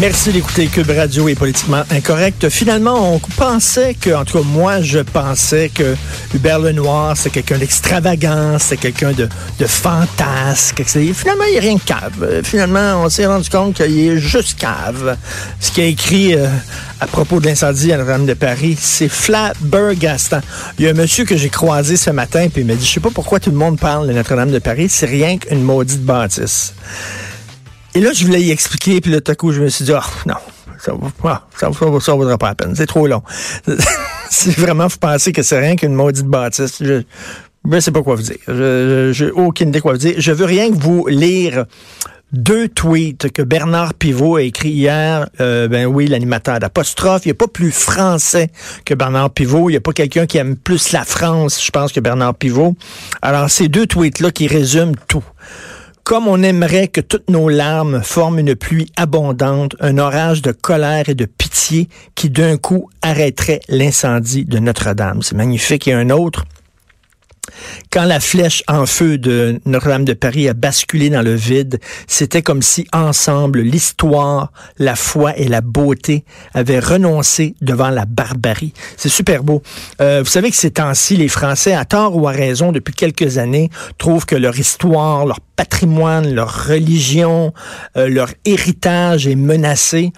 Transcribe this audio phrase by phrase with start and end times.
[0.00, 2.48] Merci d'écouter Cube Radio est politiquement incorrect.
[2.48, 5.94] Finalement, on pensait que, en tout cas, moi, je pensais que
[6.34, 9.28] Hubert Lenoir, c'est quelqu'un d'extravagant, c'est quelqu'un de,
[9.58, 10.82] de fantasque.
[10.84, 12.42] Finalement, il a rien de cave.
[12.42, 15.16] Finalement, on s'est rendu compte qu'il est juste cave.
[15.60, 16.48] Ce qu'il a écrit euh,
[17.00, 20.40] à propos de l'incendie à Notre-Dame de Paris, c'est flabbergastant.
[20.78, 22.92] Il y a un monsieur que j'ai croisé ce matin, puis il m'a dit, je
[22.92, 26.02] sais pas pourquoi tout le monde parle de Notre-Dame de Paris, c'est rien qu'une maudite
[26.02, 26.74] bâtisse.
[27.94, 30.00] Et là, je voulais y expliquer, puis là, tout coup, je me suis dit, oh,
[30.26, 30.34] non,
[30.78, 30.98] ça ne
[32.16, 33.22] vaudra pas la peine, c'est trop long.
[34.30, 37.02] si vraiment vous pensez que c'est rien qu'une maudite bâtisse, je
[37.64, 38.36] ne sais pas quoi vous dire.
[38.48, 40.14] Je n'ai aucune idée quoi vous dire.
[40.18, 41.66] Je veux rien que vous lire
[42.32, 45.28] deux tweets que Bernard Pivot a écrit hier.
[45.40, 47.24] Euh, ben oui, l'animateur d'apostrophe.
[47.24, 48.50] Il n'y a pas plus français
[48.84, 49.70] que Bernard Pivot.
[49.70, 52.74] Il n'y a pas quelqu'un qui aime plus la France, je pense, que Bernard Pivot.
[53.22, 55.24] Alors, ces deux tweets-là qui résument tout.
[56.04, 61.08] Comme on aimerait que toutes nos larmes forment une pluie abondante, un orage de colère
[61.08, 65.22] et de pitié qui d'un coup arrêterait l'incendie de Notre-Dame.
[65.22, 65.88] C'est magnifique.
[65.88, 66.44] Et un autre,
[67.90, 72.42] quand la flèche en feu de Notre-Dame de Paris a basculé dans le vide, c'était
[72.42, 78.72] comme si ensemble l'histoire, la foi et la beauté avaient renoncé devant la barbarie.
[78.96, 79.62] C'est super beau.
[80.00, 83.38] Euh, vous savez que ces temps-ci, les Français, à tort ou à raison, depuis quelques
[83.38, 87.52] années, trouvent que leur histoire, leur patrimoine, leur religion,
[87.96, 90.12] euh, leur héritage est menacé.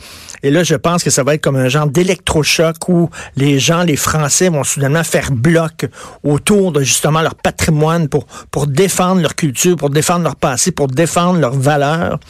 [0.46, 3.82] Et là, je pense que ça va être comme un genre d'électrochoc où les gens,
[3.82, 5.86] les Français, vont soudainement faire bloc
[6.22, 10.86] autour de justement leur patrimoine pour, pour défendre leur culture, pour défendre leur passé, pour
[10.86, 12.20] défendre leurs valeurs.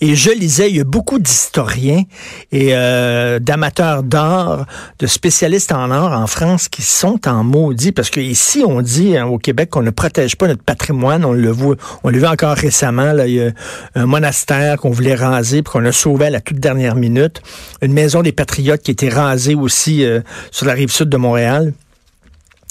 [0.00, 2.04] Et je lisais, il y a beaucoup d'historiens
[2.52, 4.66] et euh, d'amateurs d'art,
[5.00, 9.16] de spécialistes en art en France qui sont en maudit parce que ici, on dit
[9.16, 11.24] hein, au Québec qu'on ne protège pas notre patrimoine.
[11.24, 11.74] On le voit,
[12.04, 13.12] on le voit encore récemment.
[13.12, 13.50] Là, il y a
[13.96, 17.42] un monastère qu'on voulait raser puis qu'on a sauvé à la toute dernière minute
[17.82, 20.20] une maison des Patriotes qui était rasée aussi euh,
[20.50, 21.72] sur la rive sud de Montréal.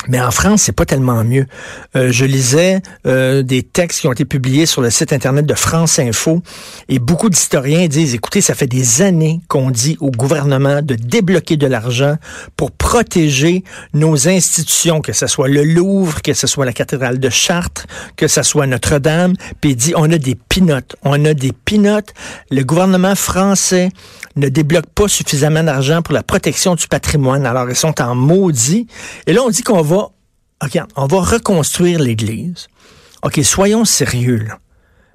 [0.08, 1.46] Mais en France, c'est pas tellement mieux.
[1.96, 5.54] Euh, je lisais euh, des textes qui ont été publiés sur le site internet de
[5.54, 6.42] France Info
[6.90, 11.56] et beaucoup d'historiens disent écoutez, ça fait des années qu'on dit au gouvernement de débloquer
[11.56, 12.18] de l'argent
[12.58, 17.30] pour protéger nos institutions, que ce soit le Louvre, que ce soit la cathédrale de
[17.30, 17.86] Chartres,
[18.18, 22.14] que ce soit Notre-Dame, puis dit on a des pinotes, on a des pinotes.
[22.52, 23.90] Le gouvernement français
[24.36, 27.46] ne débloque pas suffisamment d'argent pour la protection du patrimoine.
[27.46, 28.88] Alors ils sont en maudit.
[29.28, 30.10] Et là on dit qu'on va
[30.96, 32.68] on va reconstruire l'Église.
[33.24, 34.48] OK, soyons sérieux.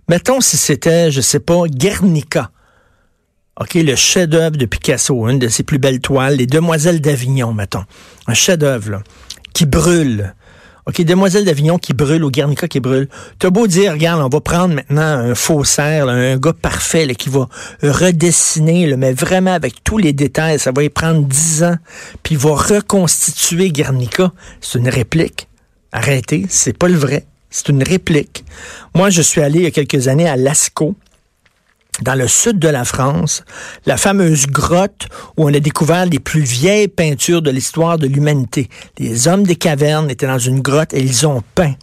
[0.09, 2.51] Mettons si c'était, je sais pas, Guernica.
[3.61, 7.85] OK, le chef-d'œuvre de Picasso, une de ses plus belles toiles, Les Demoiselles d'Avignon, mettons.
[8.27, 9.03] Un chef-d'œuvre,
[9.53, 10.35] qui brûle.
[10.89, 13.11] OK, Demoiselle d'Avignon qui brûle ou Guernica qui brûle.
[13.39, 17.47] T'as beau dire, regarde, on va prendre maintenant un faussaire, un gars parfait qui va
[17.83, 21.77] redessiner, mais vraiment avec tous les détails, ça va y prendre dix ans,
[22.23, 24.33] puis il va reconstituer Guernica.
[24.63, 25.49] C'est une réplique.
[25.93, 27.27] Arrêtez, c'est pas le vrai.
[27.51, 28.47] C'est une réplique.
[28.95, 30.95] Moi, je suis allé il y a quelques années à Lascaux
[32.03, 33.45] dans le sud de la France,
[33.87, 38.69] la fameuse grotte où on a découvert les plus vieilles peintures de l'histoire de l'humanité.
[38.99, 41.75] Les hommes des cavernes étaient dans une grotte et ils ont peint.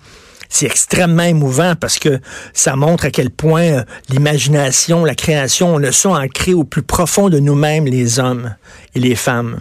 [0.49, 2.19] C'est extrêmement émouvant parce que
[2.53, 6.83] ça montre à quel point euh, l'imagination, la création, on le sont ancré au plus
[6.83, 8.55] profond de nous-mêmes, les hommes
[8.93, 9.59] et les femmes.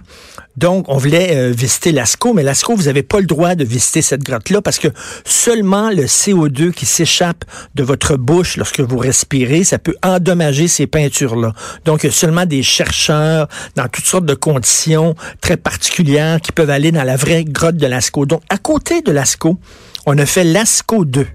[0.57, 4.03] Donc, on voulait euh, visiter Lascaux, mais Lascaux, vous n'avez pas le droit de visiter
[4.03, 4.89] cette grotte-là parce que
[5.25, 7.45] seulement le CO2 qui s'échappe
[7.75, 11.53] de votre bouche lorsque vous respirez, ça peut endommager ces peintures-là.
[11.85, 16.53] Donc, il y a seulement des chercheurs dans toutes sortes de conditions très particulières qui
[16.53, 18.27] peuvent aller dans la vraie grotte de Lascaux.
[18.27, 19.59] Donc, à côté de Lascaux,
[20.07, 21.27] on a fait Lascaux 2.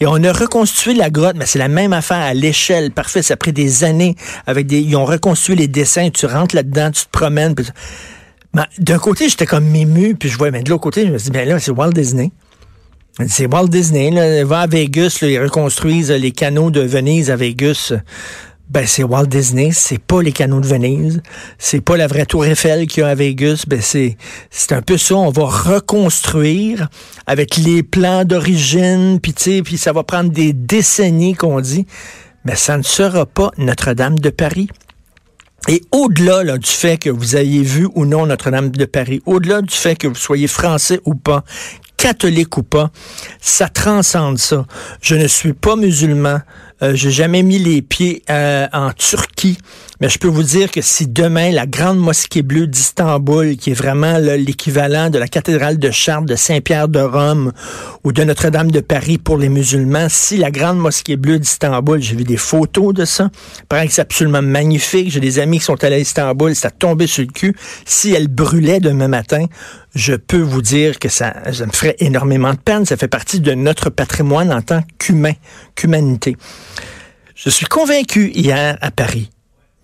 [0.00, 2.90] Et on a reconstruit la grotte, mais c'est la même affaire à l'échelle.
[2.90, 4.16] Parfait, ça a des années.
[4.46, 6.10] Avec des, ils ont reconstruit les dessins.
[6.10, 7.54] Tu rentres là-dedans, tu te promènes.
[8.52, 11.18] Ben, d'un côté, j'étais comme ému, puis je vois, mais de l'autre côté, je me
[11.18, 12.32] dis, ben là, c'est Walt Disney.
[13.28, 17.36] C'est Walt Disney, là, va à Vegas, là, ils reconstruisent les canaux de Venise à
[17.36, 17.92] Vegas.
[18.72, 21.22] Ben, c'est Walt Disney, c'est pas les canaux de Venise,
[21.58, 24.16] c'est pas la vraie tour Eiffel qu'il y a à Vegas, ben c'est,
[24.48, 26.88] c'est un peu ça, on va reconstruire
[27.26, 31.86] avec les plans d'origine, puis puis ça va prendre des décennies qu'on dit,
[32.46, 34.68] mais ça ne sera pas Notre-Dame de Paris.
[35.68, 39.74] Et au-delà du fait que vous ayez vu ou non Notre-Dame de Paris, au-delà du
[39.74, 41.44] fait que vous soyez français ou pas,
[41.98, 42.90] catholique ou pas,
[43.40, 44.66] ça transcende ça.
[45.02, 46.40] Je ne suis pas musulman,
[46.82, 49.56] Euh, j'ai jamais mis les pieds euh, en Turquie,
[50.00, 53.74] mais je peux vous dire que si demain la grande mosquée bleue d'Istanbul, qui est
[53.74, 57.52] vraiment l'équivalent de la cathédrale de Chartres, de Saint-Pierre de Rome
[58.02, 62.16] ou de Notre-Dame de Paris pour les musulmans, si la grande mosquée bleue d'Istanbul, j'ai
[62.16, 63.30] vu des photos de ça,
[63.68, 65.12] paraît que c'est absolument magnifique.
[65.12, 67.54] J'ai des amis qui sont allés à Istanbul, ça tombé sur le cul.
[67.84, 69.46] Si elle brûlait demain matin,
[69.94, 72.86] je peux vous dire que ça, ça me ferait énormément de peine.
[72.86, 75.34] Ça fait partie de notre patrimoine en tant qu'humain,
[75.74, 76.36] qu'humanité.
[77.34, 79.30] Je suis convaincu hier à Paris.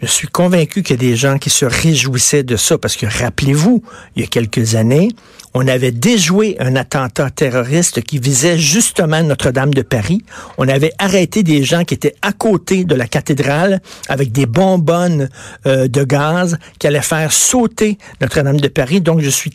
[0.01, 3.07] Je suis convaincu qu'il y a des gens qui se réjouissaient de ça parce que
[3.07, 3.83] rappelez-vous,
[4.15, 5.09] il y a quelques années,
[5.55, 10.23] on avait déjoué un attentat terroriste qui visait justement Notre-Dame de Paris.
[10.57, 15.29] On avait arrêté des gens qui étaient à côté de la cathédrale avec des bonbonnes
[15.67, 19.01] euh, de gaz qui allaient faire sauter Notre-Dame de Paris.
[19.01, 19.53] Donc je suis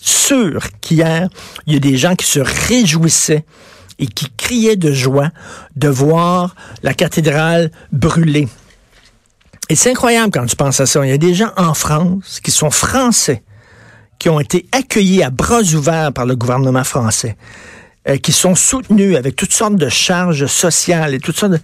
[0.00, 1.28] sûr qu'hier,
[1.66, 3.44] il y a des gens qui se réjouissaient
[3.98, 5.30] et qui criaient de joie
[5.76, 8.48] de voir la cathédrale brûler.
[9.68, 11.04] Et c'est incroyable quand tu penses à ça.
[11.04, 13.42] Il y a des gens en France qui sont français,
[14.18, 17.36] qui ont été accueillis à bras ouverts par le gouvernement français,
[18.08, 21.60] euh, qui sont soutenus avec toutes sortes de charges sociales et toutes sortes de...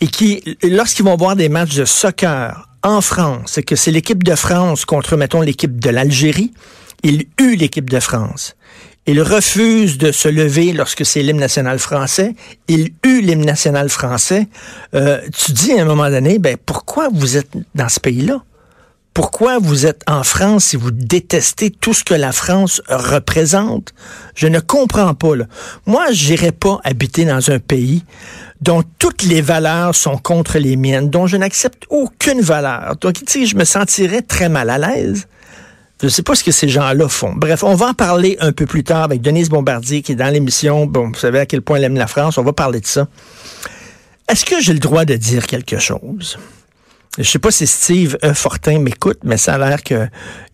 [0.00, 4.24] Et qui, lorsqu'ils vont voir des matchs de soccer en France, c'est que c'est l'équipe
[4.24, 6.52] de France contre, mettons, l'équipe de l'Algérie,
[7.02, 8.56] il eut l'équipe de France.
[9.06, 12.34] Il refuse de se lever lorsque c'est l'hymne national français.
[12.68, 14.46] Il eut l'hymne national français.
[14.94, 18.42] Euh, tu dis à un moment donné, ben pourquoi vous êtes dans ce pays-là?
[19.12, 23.92] Pourquoi vous êtes en France si vous détestez tout ce que la France représente?
[24.36, 25.34] Je ne comprends pas.
[25.34, 25.46] Là.
[25.86, 28.04] Moi, j'irai pas habiter dans un pays
[28.60, 32.94] dont toutes les valeurs sont contre les miennes, dont je n'accepte aucune valeur.
[33.00, 35.26] Donc, tu sais, je me sentirais très mal à l'aise.
[36.00, 37.34] Je ne sais pas ce que ces gens-là font.
[37.34, 40.32] Bref, on va en parler un peu plus tard avec Denise Bombardier qui est dans
[40.32, 40.86] l'émission.
[40.86, 42.38] Bon, vous savez à quel point elle aime la France.
[42.38, 43.06] On va parler de ça.
[44.28, 46.38] Est-ce que j'ai le droit de dire quelque chose?
[47.18, 50.08] Je sais pas si Steve Fortin m'écoute, mais ça a l'air qu'il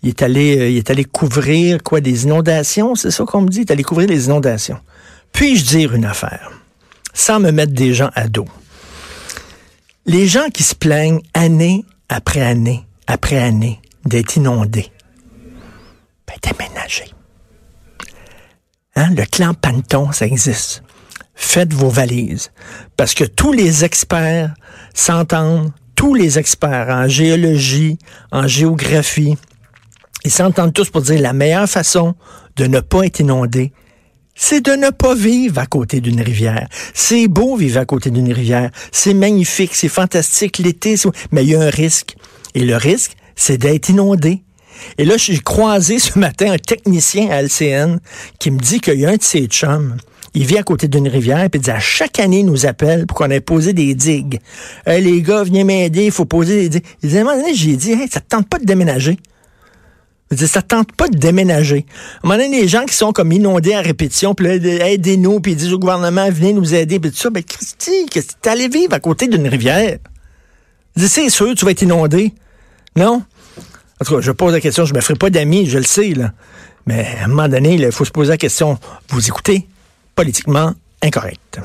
[0.05, 3.59] est allé, euh, il est allé couvrir quoi des inondations, c'est ça qu'on me dit,
[3.59, 4.79] il est allé couvrir les inondations.
[5.33, 6.51] Puis-je dire une affaire,
[7.13, 8.47] sans me mettre des gens à dos?
[10.07, 14.91] Les gens qui se plaignent année après année après année d'être inondés,
[16.27, 17.13] ben, déménager.
[18.97, 19.11] Hein?
[19.15, 20.83] Le clan Panton, ça existe.
[21.35, 22.51] Faites vos valises.
[22.97, 24.55] Parce que tous les experts
[24.95, 27.99] s'entendent, tous les experts en géologie,
[28.33, 29.37] en géographie,
[30.25, 32.15] ils s'entendent tous pour dire la meilleure façon
[32.57, 33.73] de ne pas être inondé,
[34.35, 36.69] c'est de ne pas vivre à côté d'une rivière.
[36.95, 38.71] C'est beau vivre à côté d'une rivière.
[38.93, 40.97] C'est magnifique, c'est fantastique l'été,
[41.33, 42.17] mais il y a un risque.
[42.55, 44.43] Et le risque, c'est d'être inondé.
[44.99, 47.99] Et là, j'ai croisé ce matin un technicien à LCN
[48.39, 49.97] qui me dit qu'il y a un de ses chums.
[50.35, 53.07] Il vit à côté d'une rivière, puis il dit à chaque année, il nous appelle
[53.07, 54.39] pour qu'on ait posé des digues.
[54.87, 56.85] Les gars, venez m'aider, il faut poser des digues.
[57.03, 59.19] Il dit, à un moment donné, j'ai dit, hey, ça te tente pas de déménager?
[60.31, 61.87] Il dit, ça te tente pas de déménager?
[61.89, 64.55] À un moment donné, les gens qui sont comme inondés à répétition, puis là,
[64.91, 67.31] aidez-nous, puis ils disent au gouvernement, venez nous aider, puis tout ça.
[67.31, 69.97] Ben, Christy, qu'est-ce que t'es allé vivre à côté d'une rivière?
[70.97, 72.35] Il dit, c'est sûr, tu vas être inondé.
[72.95, 73.23] Non?
[74.01, 76.11] En tout cas, je pose la question, je me ferai pas d'amis, je le sais,
[76.11, 76.33] là.
[76.87, 78.79] Mais à un moment donné, il faut se poser la question.
[79.09, 79.67] Vous écoutez
[80.15, 80.73] politiquement
[81.03, 81.61] incorrect.